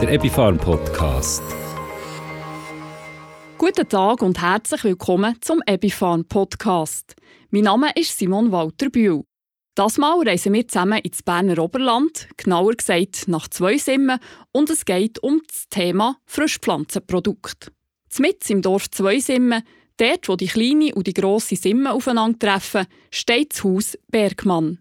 [0.00, 1.42] der Epifarm Podcast.
[3.58, 7.14] Guten Tag und herzlich willkommen zum Epifarm Podcast.
[7.50, 9.24] Mein Name ist Simon Walter Bühl.
[9.74, 14.18] Das Mal reisen wir zusammen ins Berner Oberland, genauer gesagt nach zwei Simmen,
[14.52, 17.70] und es geht um das Thema Frischpflanzenprodukt.
[18.18, 19.62] Mit im Dorf Zweisimmen,
[19.98, 24.78] dort wo die kleine und die grosse Simme aufeinandertreffen, steht das Haus Bergmann.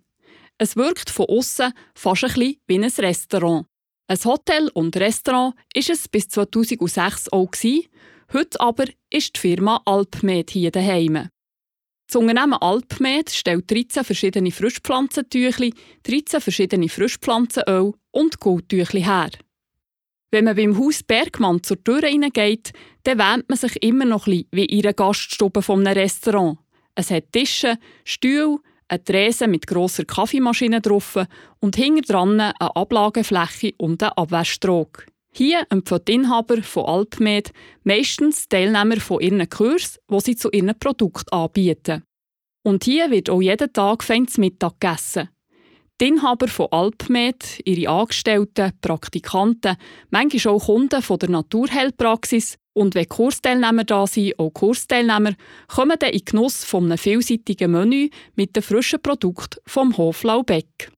[0.58, 3.69] Es wirkt von außen fast ein bisschen wie ein Restaurant.
[4.10, 7.86] Ein Hotel und Restaurant ist es bis 2006 auch gewesen.
[8.34, 11.30] Heute aber ist die Firma Alpmed hier daheim.
[12.08, 19.30] Das Unternehmen Alpmed stellt 13 verschiedene Frischpflanzentüchli, 13 verschiedene Frischpflanzenöl und Goldtüchli her.
[20.32, 22.71] Wenn man beim Haus Bergmann zur Tür hineingeht,
[23.04, 26.57] dann wähnt man sich immer noch ein bisschen wie in einer Gaststube von einem Restaurant.
[26.96, 28.57] Es hat Tische, Stühle,
[28.89, 31.17] eine Trese mit grosser Kaffeemaschine drauf
[31.59, 35.05] und hinter dran eine Ablagefläche und einen Abwäschtrog.
[35.31, 37.52] Hier empfiehlt die Inhaber von Alpmed
[37.84, 42.04] meistens Teilnehmer von ihren Kursen, die sie zu ihren Produkten anbieten.
[42.63, 45.29] Und hier wird auch jeden Tag feines Mittag gegessen.
[46.02, 49.76] Die Inhaber von Alpmed, ihre Angestellten, Praktikanten,
[50.12, 52.55] manchmal auch Kunden von der Naturheilpraxis.
[52.72, 55.34] Und wenn Kursteilnehmer da sind, auch Kursteilnehmer,
[55.68, 60.90] kommen dann in Genuss von einem vielseitigen Menü mit den frischen Produkten vom Hof Laubeck.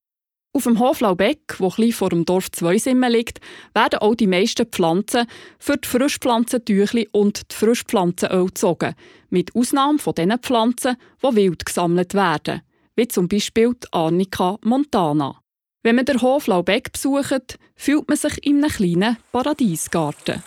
[0.54, 3.40] Auf dem Hof Laubeck, wo ein vor dem Dorf Zweisimmen liegt,
[3.74, 5.26] werden auch die meisten Pflanzen
[5.58, 8.94] für die Frischpflanzentüchli und die Frischpflanzenöl gezogen,
[9.32, 12.62] mit Ausnahme von den Pflanzen, die wild gesammelt werden,
[13.02, 15.42] wie zum Beispiel die Arnica montana.
[15.82, 20.44] Wenn man den Hof Laubeck besucht, fühlt man sich in einem kleinen Paradiesgarten.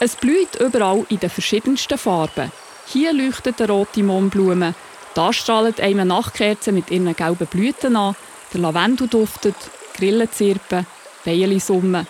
[0.00, 2.52] Es blüht überall in den verschiedensten Farben.
[2.88, 4.74] Hier leuchtet eine rote Mohnblume,
[5.14, 8.16] da strahlt eine Nachtkerze mit ihren gelben Blüten an,
[8.52, 9.56] der Lavendel duftet,
[9.94, 10.86] Grillen zirpen,
[11.24, 12.06] Bienen summen.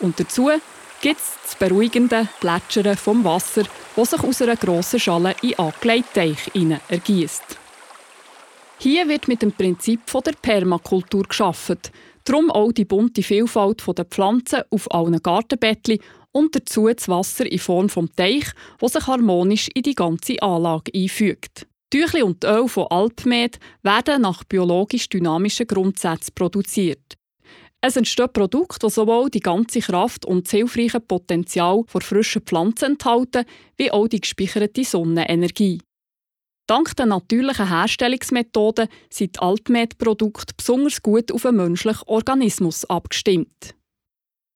[0.00, 0.48] Und dazu
[1.00, 3.64] gibt es das beruhigende Plätschern vom Wasser,
[3.94, 7.58] das sich aus einer grossen Schale in angelegten Teich ergießt.
[8.78, 11.78] Hier wird mit dem Prinzip der Permakultur geschaffen,
[12.24, 16.00] darum auch die bunte Vielfalt der Pflanzen auf allen Gartenbettchen
[16.32, 18.44] und dazu das Wasser in Form vom Teich,
[18.78, 21.66] das sich harmonisch in die ganze Anlage einfügt.
[21.90, 27.16] Tüchli und Öl von Alpmed werden nach biologisch dynamischen Grundsätzen produziert.
[27.82, 32.92] Es entstehen Produkte, die sowohl die ganze Kraft und das hilfreiche Potenzial von frischen Pflanzen
[32.92, 33.44] enthalten,
[33.76, 35.80] wie auch die gespeicherte Sonnenenergie.
[36.66, 43.76] Dank der natürlichen Herstellungsmethoden sind die Alpmed-Produkte besonders gut auf den menschlichen Organismus abgestimmt.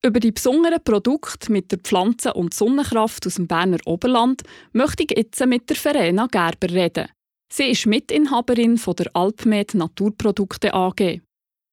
[0.04, 4.42] Über die besonderen Produkte mit der Pflanzen- und Sonnenkraft aus dem Berner Oberland
[4.72, 7.08] möchte ich jetzt mit der Verena Gerber reden.
[7.52, 11.20] Sie ist Mitinhaberin von der Alpmed Naturprodukte AG.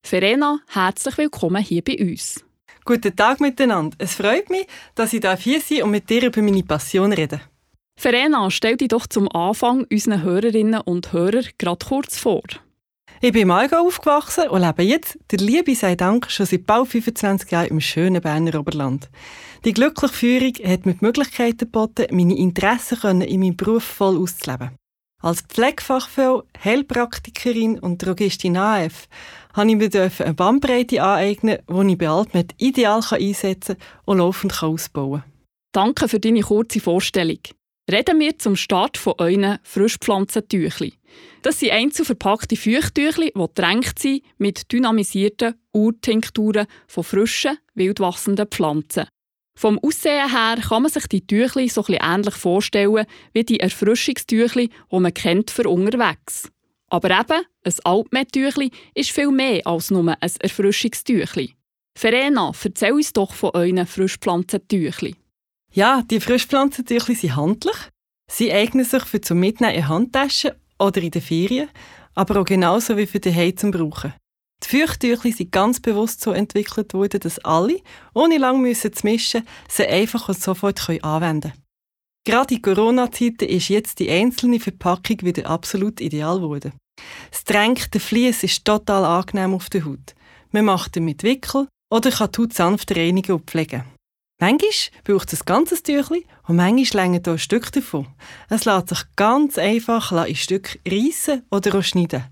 [0.10, 2.42] Verena, herzlich willkommen hier bei uns.
[2.86, 3.98] Guten Tag miteinander.
[4.00, 7.42] Es freut mich, dass ich hier sein und mit dir über meine Passion rede.
[8.00, 12.44] Verena, stell dich doch zum Anfang unseren Hörerinnen und Hörern gerade kurz vor.
[13.20, 16.88] Ich bin im Allgäu aufgewachsen und lebe jetzt, der Liebe sei Dank, schon seit bald
[16.88, 19.10] 25 Jahren im schönen Berner Oberland.
[19.66, 24.70] Die glückliche Führung hat mir die Möglichkeit geboten, meine Interessen in meinem Beruf voll auszuleben.
[25.20, 29.08] Als Pflegefachfrau, Heilpraktikerin und Drogistin AF
[29.58, 33.76] habe ich mir eine Bandbreite aneignen, die ich bei Altmed ideal einsetzen
[34.06, 35.32] und laufend ausbauen kann.
[35.74, 37.40] Danke für deine kurze Vorstellung.
[37.90, 40.94] Reden wir zum Start von euren Frischpflanzentüchli.
[41.42, 49.08] Das sind einzeln verpackte Feuchttüchli, die drängt sind mit dynamisierten Urtinkturen von frischen, wildwachsenden Pflanzen.
[49.58, 54.70] Vom Aussehen her kann man sich die Tüchli so ein ähnlich vorstellen wie die Erfrischungstüchli,
[54.92, 56.52] die man kennt für unterwegs.
[56.90, 61.56] Aber eben, ein Altmettüchli ist viel mehr als nur ein Erfrischungstüchli.
[61.98, 65.16] Verena, erzähl uns doch von euren Frischpflanzentüchli.
[65.74, 67.76] Ja, die Frischpflanzentüchli sind handlich.
[68.32, 71.70] Sie eignen sich für zum Mitnehmen in Handtaschen oder in den Ferien,
[72.14, 74.14] aber auch genauso wie für die zum Brauchen.
[74.64, 77.80] Die Feuchttüchli sind ganz bewusst so entwickelt worden, dass alle,
[78.14, 81.67] ohne müssen zu mischen, sie einfach und sofort anwenden können.
[82.28, 86.74] Gerade in Corona-Zeiten ist jetzt die einzelne Verpackung wieder absolut ideal geworden.
[87.32, 90.14] Das Tränk, der Vlies ist total angenehm auf der Haut.
[90.52, 93.86] Man macht ihn mit Wickel oder kann die Haut sanft reinigen und pflegen.
[94.42, 94.72] Manchmal
[95.06, 98.08] braucht es ein ganzes Tüchli und manchmal länger hier ein Stück davon.
[98.50, 102.26] Es lässt sich ganz einfach in Stück reissen oder auch schneiden.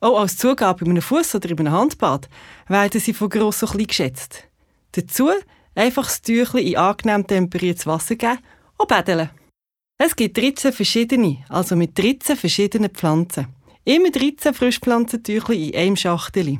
[0.00, 2.30] Auch als Zugabe in einem Fuß oder in einem Handbad
[2.66, 4.48] werden sie von gross und klein geschätzt.
[4.92, 5.28] Dazu
[5.74, 8.38] einfach das Tüchli in angenehm temperiertes Wasser geben
[8.78, 9.30] und bädeln.
[9.98, 13.46] Es gibt 13 verschiedene, also mit 13 verschiedenen Pflanzen.
[13.84, 16.58] Immer 13 Frischpflanzentüchli in einem Schachtel.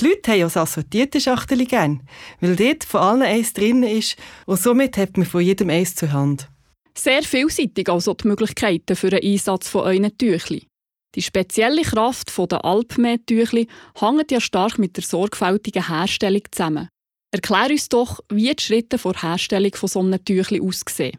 [0.00, 2.02] Die Leute haben auch assortierte Schachtel gern,
[2.40, 4.16] weil dort von allen eins drin ist
[4.46, 6.48] und somit hat man von jedem eins zur Hand.
[6.96, 10.66] Sehr vielseitig also die Möglichkeiten für den Einsatz von euren Tüchli.
[11.14, 13.68] Die spezielle Kraft der Alpmed-Tüchli
[14.00, 16.88] hängt ja stark mit der sorgfältigen Herstellung zusammen.
[17.30, 21.18] Erklär uns doch, wie die Schritte vor Herstellung von so einem Tüchli aussehen.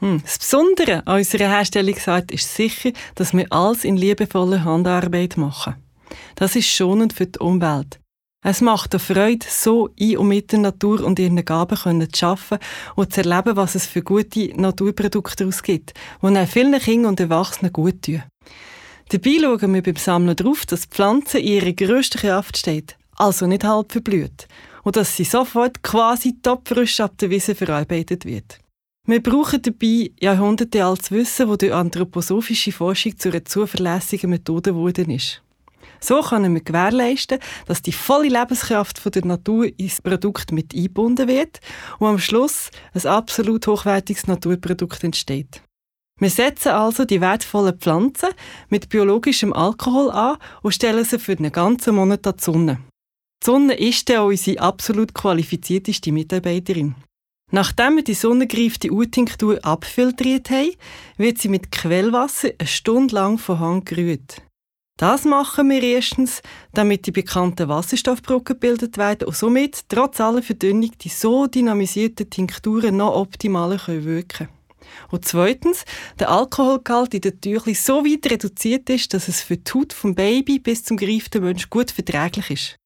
[0.00, 0.20] Hm.
[0.22, 5.76] Das Besondere an unserer Herstellungsart ist sicher, dass wir alles in liebevoller Handarbeit machen.
[6.34, 7.98] Das ist schonend für die Umwelt.
[8.44, 12.58] Es macht eine Freude, so in und mit der Natur und ihren Gaben zu arbeiten
[12.94, 17.72] und zu erleben, was es für gute Naturprodukte ausgibt, die auch vielen Kindern und Erwachsenen
[17.72, 18.22] gut tun.
[19.08, 23.46] Dabei schauen wir beim Sammeln darauf, dass die Pflanze in ihrer grössten Kraft steht, also
[23.46, 24.46] nicht halb verblüht,
[24.84, 28.60] und dass sie sofort quasi topfrisch ab der Wiese verarbeitet wird.
[29.08, 35.42] Wir brauchen dabei jahrhundertealtes Wissen, das durch anthroposophische Forschung zu einer zuverlässigen Methode geworden ist.
[36.00, 41.28] So können wir gewährleisten, dass die volle Lebenskraft von der Natur ins Produkt mit eingebunden
[41.28, 41.60] wird
[42.00, 45.62] und am Schluss ein absolut hochwertiges Naturprodukt entsteht.
[46.18, 48.30] Wir setzen also die wertvollen Pflanzen
[48.70, 52.78] mit biologischem Alkohol an und stellen sie für einen ganzen Monat an die Sonne.
[53.42, 56.96] Die Sonne ist dann unsere absolut qualifizierteste Mitarbeiterin.
[57.52, 60.74] Nachdem wir die sonnengreifte U-Tinktur abfiltriert haben,
[61.16, 64.42] wird sie mit Quellwasser eine Stunde lang von Hand gerührt.
[64.98, 66.40] Das machen wir erstens,
[66.72, 72.96] damit die bekannten Wasserstoffbrücken gebildet werden und somit trotz aller Verdünnung die so dynamisierten Tinkturen
[72.96, 74.50] noch optimaler wirken können.
[75.10, 75.84] Und zweitens,
[76.18, 80.14] der Alkoholgehalt in den Tüchli so weit reduziert ist, dass es für die Haut vom
[80.14, 82.76] Baby bis zum gereiften Mensch gut verträglich ist.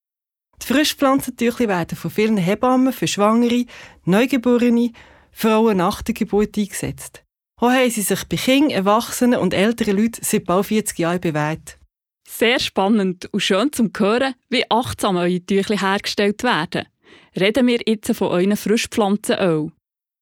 [0.62, 3.64] Die Frischpflanzentüchli werden von vielen Hebammen für Schwangere,
[4.04, 4.92] Neugeborene,
[5.32, 7.24] Frauen nach der Geburt eingesetzt.
[7.60, 11.78] Auch haben sie sich bei Kindern, Erwachsenen und älteren Leuten seit bald 40 Jahren bewährt.
[12.26, 16.86] Sehr spannend und schön zum hören, wie achtsam eure Tüchli hergestellt werden.
[17.38, 19.66] Reden wir jetzt von euren Frischpflanzenöl.
[19.66, 19.72] Die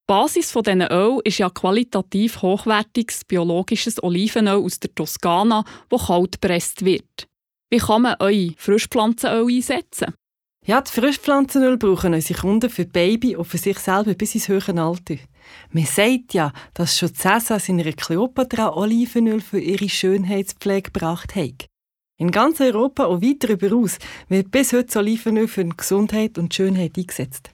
[0.06, 6.32] Basis von diesen Öl ist ja qualitativ hochwertiges biologisches Olivenöl aus der Toskana, das kalt
[6.32, 7.29] gepresst wird.
[7.70, 10.14] Wie kann man eure Frischpflanzenöl einsetzen?
[10.69, 14.79] Ja, die Frischpflanzenöl brauchen unsere Kunden für Baby und für sich selber bis ins höhere
[14.79, 15.15] Alter.
[15.73, 21.69] Man sagt ja, dass schon Cäsar seiner Kleopatra Olivenöl für ihre Schönheitspflege gebracht hat.
[22.19, 23.97] In ganz Europa und weit darüber aus
[24.29, 27.50] wird bis heute das Olivenöl für Gesundheit und Schönheit eingesetzt.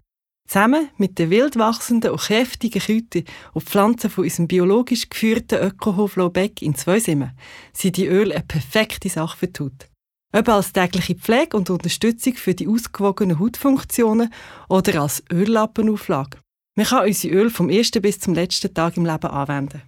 [0.48, 6.16] Zusammen mit den wild wachsenden und kräftigen Kräutern und Pflanzen von unserem biologisch geführten Ökohof
[6.16, 7.30] Laubeck in Zweisimmen
[7.72, 9.93] sind die Öle eine perfekte Sache für die Haut.
[10.36, 14.34] Ob als tägliche Pflege und Unterstützung für die ausgewogenen Hautfunktionen
[14.68, 16.38] oder als Öllappenauflage.
[16.74, 19.82] Man kann unsere Öl vom ersten bis zum letzten Tag im Leben anwenden.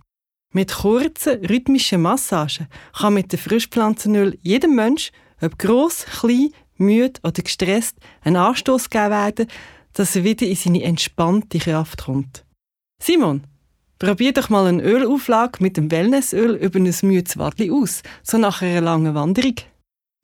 [0.54, 5.10] Mit kurzen, rhythmischen Massagen kann mit dem Frischpflanzenöl jedem Mensch,
[5.40, 9.48] ob gross, klein, müde oder gestresst, ein Anstoß gegeben werden,
[9.94, 12.44] dass er wieder in seine entspannte Kraft kommt.
[13.02, 13.42] Simon,
[13.98, 18.62] probier doch mal eine Ölauflage mit dem Wellnessöl über ein müdes Wadli aus, so nach
[18.62, 19.56] einer langen Wanderung.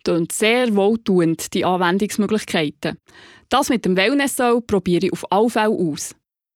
[0.04, 2.98] Klingt sehr wohltuend, die Anwendungsmöglichkeiten.
[3.48, 6.14] Das mit dem Wellnessöl probiere ich auf alle Fälle aus.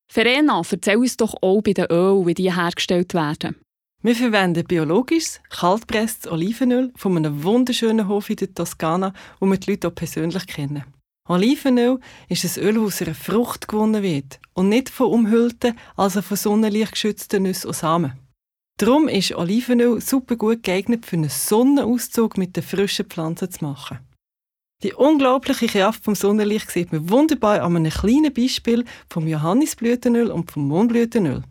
[0.09, 3.57] Verena, erzähl uns doch auch bei den Öl, wie die hergestellt werden.
[4.03, 9.73] Wir verwenden biologisches, kaltpresstes Olivenöl von einem wunderschönen Hof in der Toskana, wo wir die
[9.73, 10.85] Leute auch persönlich kennen.
[11.29, 16.23] Olivenöl ist ein Öl, das aus einer Frucht gewonnen wird und nicht von umhüllten, also
[16.23, 18.13] von Sonnenlicht geschützten Nüssen und Samen.
[18.79, 24.01] Darum ist Olivenöl super gut geeignet für einen Sonnenauszug mit den frischen Pflanzen zu machen.
[24.83, 30.51] Die unglaubliche Kraft vom Sonnenlicht sieht man wunderbar an einem kleinen Beispiel vom Johannisblütenöl und
[30.51, 31.43] vom Mohnblütenöl.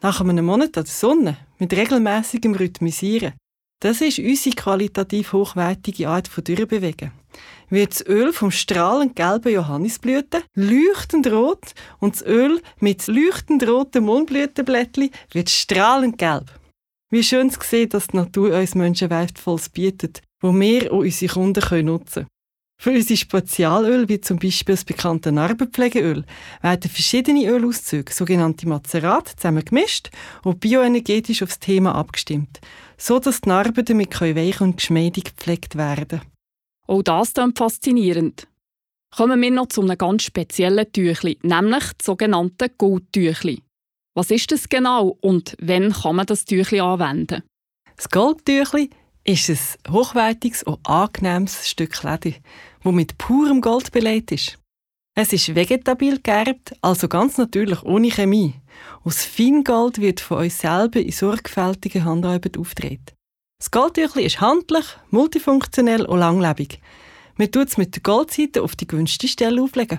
[0.00, 3.32] Nach einem Monat an der Sonne, mit regelmäßigem Rhythmisieren,
[3.80, 7.10] das ist unsere qualitativ hochwertige Art von Durchbewegen
[7.70, 14.04] wird das Öl vom strahlend gelben Johannisblüten leuchtend rot und das Öl mit leuchtend roten
[14.04, 16.59] Mohnblütenblättchen wird strahlend gelb.
[17.12, 21.32] Wie schön zu sehen, dass die Natur uns Menschen wertvolles bietet, wo wir auch unsere
[21.32, 22.26] Kunden nutzen können.
[22.80, 26.24] Für unsere Spezialöl, wie zum Beispiel das bekannte Narbenpflegeöl,
[26.62, 30.10] werden verschiedene Ölauszüge, sogenannte Mazerat, zusammen gemischt
[30.44, 32.60] und bioenergetisch auf das Thema abgestimmt,
[32.96, 36.22] so dass die Narben damit weich und geschmeidig gepflegt werden können.
[36.86, 38.46] Auch das klingt faszinierend.
[39.14, 43.62] Kommen wir noch zu einem ganz speziellen Tüchli, nämlich das sogenannte Goldtüchli.
[44.14, 47.44] Was ist das genau und wann kann man das Tüchli anwenden?
[47.96, 48.90] Das Goldtüchli
[49.24, 52.36] ist ein hochwertiges und angenehmes Stück Leder,
[52.82, 54.58] das mit purem Gold belegt ist.
[55.14, 58.54] Es ist vegetabil geerbt, also ganz natürlich ohne Chemie.
[59.04, 63.14] Aus Feingold wird von uns selber in sorgfältiger Handarbeit auftreten.
[63.60, 66.80] Das Goldtüchli ist handlich, multifunktionell und langlebig.
[67.36, 69.98] Man tut es mit der Goldseite auf die gewünschte Stelle auflegen.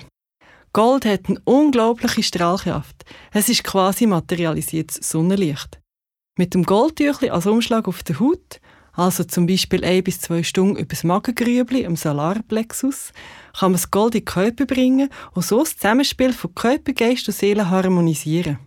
[0.73, 3.03] Gold hat eine unglaubliche Strahlkraft.
[3.33, 5.81] Es ist quasi materialisiertes Sonnenlicht.
[6.37, 8.61] Mit dem Goldtüchli als Umschlag auf der Haut,
[8.93, 13.11] also zum Beispiel ein bis zwei Stunden über das Magengrübli im Solarplexus,
[13.59, 17.27] kann man das Gold in den Körper bringen und so das Zusammenspiel von Körper, Geist
[17.27, 18.59] und Seele harmonisieren.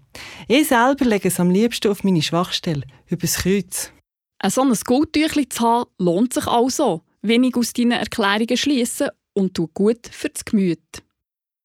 [0.46, 3.92] Ich selber lege es am liebsten auf meine Schwachstelle, über das Kreuz.
[4.40, 9.72] Ein solches Goldtüchli zu haben, lohnt sich also, wenig aus deinen Erklärungen schließen und tut
[9.72, 11.02] gut für das Gemüt.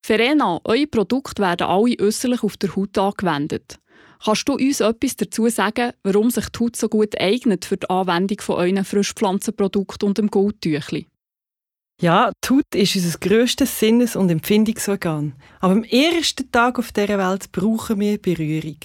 [0.04, 3.78] Verena, eure Produkte werden alle äußerlich auf der Haut angewendet.
[4.22, 7.88] Kannst du uns etwas dazu sagen, warum sich die Haut so gut eignet für die
[7.88, 11.06] Anwendung von euren Frischpflanzenprodukten und dem Goldtüchli?
[12.00, 15.34] Ja, die Haut ist unser grösstes Sinnes- und Empfindungsorgan.
[15.60, 18.78] Aber am ersten Tag auf dieser Welt brauchen wir Berührung.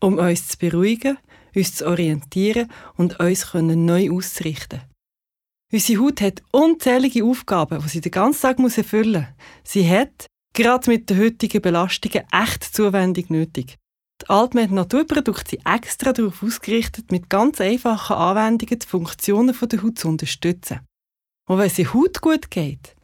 [0.00, 1.18] Um uns zu beruhigen,
[1.54, 4.82] uns zu orientieren und uns neu auszurichten.
[5.72, 9.44] Unsere Haut hat unzählige Aufgaben, die sie den ganzen Tag erfüllen muss.
[9.62, 10.26] Sie hat,
[10.60, 13.78] gerade mit den heutigen Belastungen, echt Zuwendung nötig.
[14.20, 19.98] Die Altmed Naturprodukte sind extra darauf ausgerichtet, mit ganz einfachen Anwendungen die Funktionen der Haut
[19.98, 20.80] zu unterstützen.
[21.48, 22.94] Und wenn es der Haut gut geht,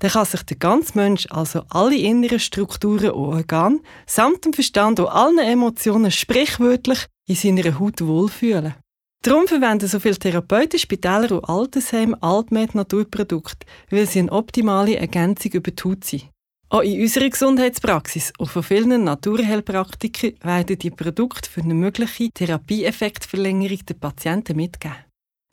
[0.00, 5.00] dann kann sich der ganze Mensch, also alle inneren Strukturen und Organe, samt dem Verstand
[5.00, 8.74] und allen Emotionen sprichwörtlich in seiner Haut wohlfühlen.
[9.22, 15.52] Darum verwenden so viele Therapeuten, Spitäler und Altersheime Altmed Naturprodukte, weil sie eine optimale Ergänzung
[15.52, 16.28] über die Haut sind.
[16.68, 23.86] Auch in unserer Gesundheitspraxis und von vielen Naturheilpraktikern werden die Produkte für eine mögliche Therapieeffektverlängerung
[23.86, 24.96] der Patienten mitgeben.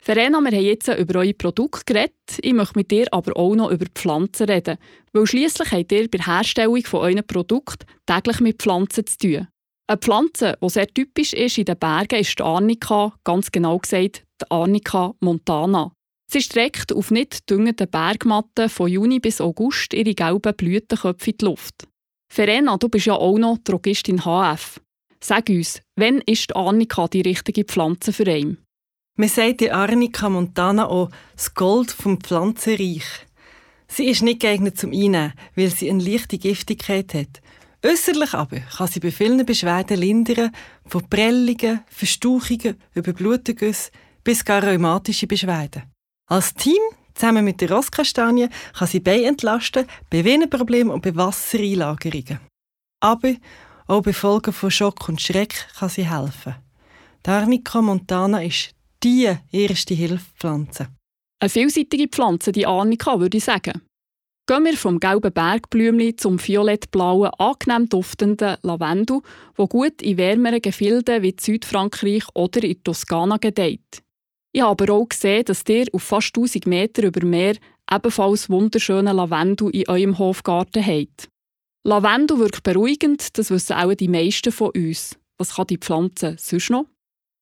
[0.02, 2.40] Verena, wir haben jetzt über eure Produkte geredet.
[2.42, 4.76] Ich möchte mit dir aber auch noch über Pflanzen reden.
[5.12, 7.26] Weil schliesslich habt ihr bei der Herstellung von euren
[8.06, 9.48] täglich mit Pflanzen zu tun.
[9.86, 14.24] Eine Pflanze, die sehr typisch ist in den Bergen, ist die Arnica, ganz genau gesagt
[14.42, 15.92] die Arnica montana.
[16.30, 21.44] Sie streckt auf nicht düngenden Bergmatten von Juni bis August ihre gelben Blütenköpfe in die
[21.44, 21.86] Luft.
[22.32, 24.80] Verena, du bist ja auch noch Drogistin HF.
[25.22, 28.58] Sag uns, wann ist die Arnica die richtige Pflanze für einen?
[29.16, 33.04] Man sagt die Arnica montana auch das Gold vom Pflanzenreich.
[33.86, 37.40] Sie ist nicht geeignet zum Einnehmen, weil sie eine leichte Giftigkeit hat.
[37.84, 40.50] Äußerlich aber kann sie bei vielen Beschwerden lindern,
[40.84, 43.92] von Prellungen, Verstauchungen über Blutengüsse
[44.24, 45.93] bis gar rheumatische Beschwerden.
[46.26, 46.80] Als Team,
[47.14, 52.40] zusammen mit der Rosskastanie, kann sie Beine entlasten, bei Venenproblemen und bei Wassereinlagerungen.
[53.00, 53.34] Aber
[53.86, 56.54] auch bei Folgen von Schock und Schreck kann sie helfen.
[57.24, 60.88] Die Arnica montana ist die erste Hilfspflanze.
[61.40, 63.82] Eine vielseitige Pflanze, die Arnika, würde ich sagen.
[64.46, 69.20] Gehen wir vom gelben Bergblümli zum violettblauen, angenehm duftenden Lavendel,
[69.56, 74.03] wo gut in wärmeren Gefilden wie Südfrankreich oder in Toskana gedeiht.
[74.56, 77.56] Ich habe aber auch gesehen, dass ihr auf fast 1000 Meter über Meer
[77.92, 81.28] ebenfalls wunderschönen Lavendel in eurem Hofgarten habt.
[81.84, 85.18] Lavendel wirkt beruhigend, das wissen auch die meisten von uns.
[85.38, 86.86] Was kann die Pflanze sonst noch?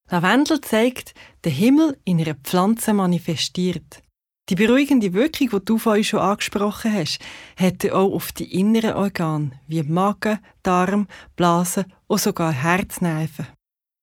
[0.09, 1.13] Lavendel zeigt,
[1.45, 4.01] den Himmel in einer Pflanze manifestiert.
[4.49, 7.19] Die beruhigende Wirkung, die du vorhin schon angesprochen hast,
[7.55, 13.47] hat auch auf die inneren Organe wie Magen, Darm, Blase und sogar Herznerven.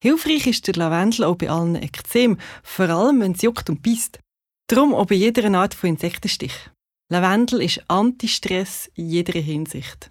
[0.03, 4.19] Hilfreich ist der Lavendel auch bei allen Ekzem, vor allem wenn es juckt und beißt.
[4.67, 6.55] Darum auch bei jeder Art von Insektenstich.
[7.11, 10.11] Lavendel ist Antistress in jeder Hinsicht.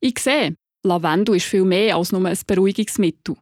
[0.00, 3.36] Ich sehe, Lavendel ist viel mehr als nur ein Beruhigungsmittel.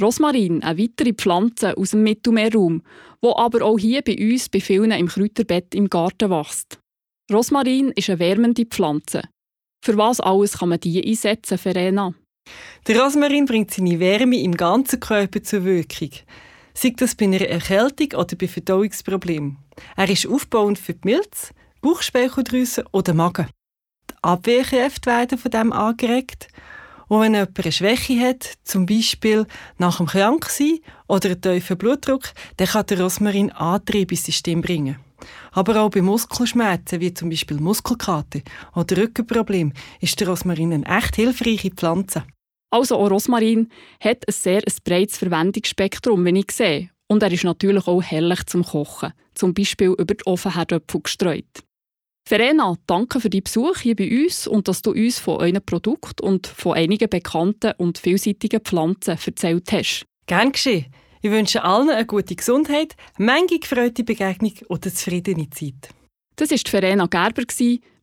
[0.00, 2.82] Rosmarin, eine weitere Pflanze aus dem Mittelmeerraum,
[3.20, 6.80] wo aber auch hier bei uns bei vielen im Kräuterbett im Garten wächst.
[7.30, 9.22] Rosmarin ist eine wärmende Pflanze.
[9.84, 12.14] Für was alles kann man die einsetzen, Verena?
[12.86, 16.10] Der Rosmarin bringt seine Wärme im ganzen Körper zur Wirkung.
[16.74, 19.58] Sei das bei einer Erkältung oder bei Verdauungsproblemen.
[19.96, 23.48] Er ist aufbauend für die Milz, Bauchspeicheldrüse oder Magen.
[24.10, 26.48] Die Abwehrkräfte werden von dem angeregt
[27.08, 29.46] und wenn jemand eine Schwäche hat, zum Beispiel
[29.78, 32.24] nach dem Kranksein oder einen tiefen Blutdruck,
[32.58, 34.98] dann kann der Rosmarin Antrieb ins System bringen.
[35.52, 38.40] Aber auch bei Muskelschmerzen, wie zum Beispiel Muskelkater
[38.74, 42.24] oder Rückenproblem, ist der Rosmarin eine echt hilfreiche Pflanze.
[42.70, 43.70] Also auch Rosmarin
[44.00, 46.90] hat ein sehr ein breites Verwendungsspektrum, wie ich sehe.
[47.06, 51.64] Und er ist natürlich auch herrlich zum Kochen, zum Beispiel über die Ofenherdöpfel gestreut.
[52.28, 56.26] Verena, danke für deinen Besuch hier bei uns und dass du uns von euren Produkten
[56.26, 60.04] und von einigen bekannten und vielseitigen Pflanzen erzählt hast.
[60.26, 60.92] Gern geschehen.
[61.22, 65.88] Ich wünsche allen eine gute Gesundheit, Menge gefreute Begegnung und eine zufriedene Zeit.
[66.36, 67.44] Das war Verena Gerber,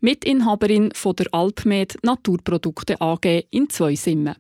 [0.02, 4.36] Mitinhaberin von der Alpmed Naturprodukte AG in Zweisimmen.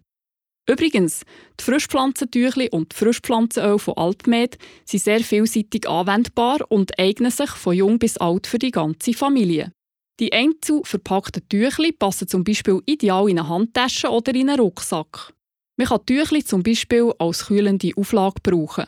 [0.67, 1.21] Übrigens,
[1.59, 7.75] die Frischpflanzentüchli und die Frischpflanzenöl von Alpmed sind sehr vielseitig anwendbar und eignen sich von
[7.75, 9.71] jung bis alt für die ganze Familie.
[10.19, 15.33] Die einzeln verpackten Tüchli passen zum Beispiel ideal in eine Handtasche oder in einen Rucksack.
[15.77, 18.85] Man kann Tüchli zum Beispiel als kühlende Auflage brauchen.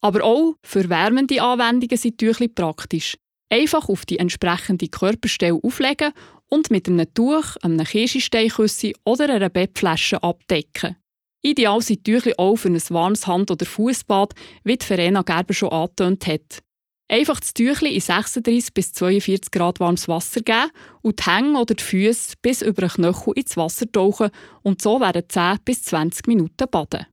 [0.00, 3.16] Aber auch für wärmende Anwendungen sind Tüchli praktisch.
[3.50, 6.12] Einfach auf die entsprechende Körperstelle auflegen
[6.48, 10.96] und mit einem Tuch, einem Käsesteinküssi oder einer Bettflasche abdecken.
[11.42, 14.32] Ideal sind Tüchli auch für ein warmes Hand- oder Fußbad,
[14.62, 16.62] wie die Verena Gerber schon angetönt hat.
[17.08, 20.70] Einfach das Tüchli in 36 bis 42 Grad warmes Wasser geben
[21.02, 24.30] und die Hänge oder die Füße bis über den Knöchel ins Wasser tauchen
[24.62, 27.06] und so werden 10 bis 20 Minuten baden.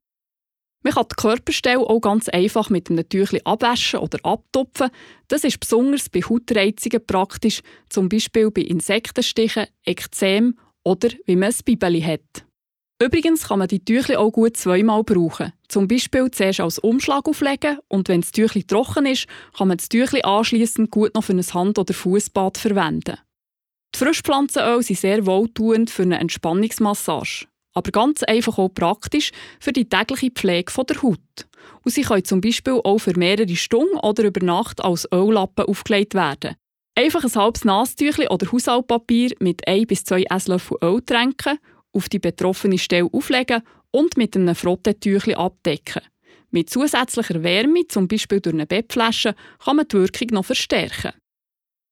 [0.83, 4.89] Man kann die Körperstelle auch ganz einfach mit einem Tüchli abwaschen oder abtupfen.
[5.27, 11.55] Das ist besonders bei Hautreizungen praktisch, zum Beispiel bei Insektenstichen, Ekzem oder wie man ein
[11.65, 12.48] Bibeli hat.
[13.01, 15.53] Übrigens kann man die Tüchli auch gut zweimal brauchen.
[15.69, 19.25] Zum Beispiel zuerst als Umschlag auflegen und wenn das Tüchli trocken ist,
[19.57, 23.17] kann man das Tüchli anschließend gut noch für ein Hand- oder Fußbad verwenden.
[23.95, 29.87] Die Frischpflanzenöl sind sehr wohltuend für eine Entspannungsmassage, aber ganz einfach auch praktisch für die
[29.87, 31.47] tägliche Pflege der Haut.
[31.85, 36.15] Und sie können zum Beispiel auch für mehrere Stunden oder über Nacht als Öllappen aufgelegt
[36.15, 36.55] werden.
[36.95, 41.59] Einfach ein halbes Nastüchli oder Haushaltpapier mit ein bis zwei Esslöffel Öl tränken
[41.91, 46.01] auf die betroffene Stelle auflegen und mit einem Frottetüchli abdecken.
[46.51, 51.13] Mit zusätzlicher Wärme, zum Beispiel durch eine Bettflasche, kann man die Wirkung noch verstärken.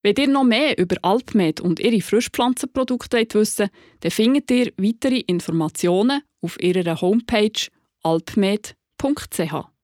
[0.04, 5.20] Wenn ihr noch mehr über Alpmed und ihre Frischpflanzenprodukte wissen wollt, dann findet ihr weitere
[5.20, 7.68] Informationen auf ihrer Homepage
[8.04, 9.77] alpmed.ch.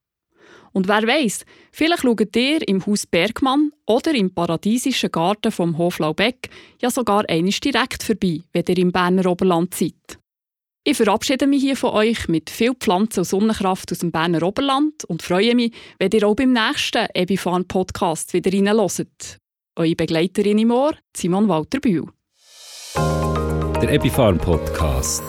[0.74, 6.50] Und wer weiß, vielleicht schaut ihr im Haus Bergmann oder im paradiesischen Garten vom Hoflaubeck
[6.82, 10.18] ja sogar einisch direkt vorbei, wenn ihr im Berner Oberland seid.
[10.82, 15.04] Ich verabschiede mich hier von euch mit viel Pflanzen und Sonnenkraft aus dem Berner Oberland
[15.04, 19.38] und freue mich, wenn ihr auch beim nächsten Ebifan Podcast wieder reinhört.
[19.76, 22.04] Eure Begleiterin im Ohr, Simon Walter Bühl.
[22.96, 25.22] Der Epifarm Podcast.